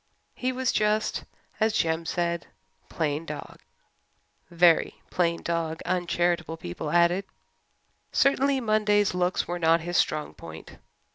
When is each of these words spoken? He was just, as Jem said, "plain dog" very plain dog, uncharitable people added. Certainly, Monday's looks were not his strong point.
He 0.33 0.51
was 0.51 0.71
just, 0.71 1.25
as 1.59 1.73
Jem 1.77 2.07
said, 2.07 2.47
"plain 2.89 3.23
dog" 3.23 3.59
very 4.49 4.99
plain 5.11 5.43
dog, 5.43 5.79
uncharitable 5.85 6.57
people 6.57 6.89
added. 6.89 7.23
Certainly, 8.11 8.61
Monday's 8.61 9.13
looks 9.13 9.47
were 9.47 9.59
not 9.59 9.81
his 9.81 9.97
strong 9.97 10.33
point. 10.33 10.79